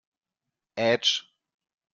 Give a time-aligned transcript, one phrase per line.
[0.89, 1.15] Ätsch!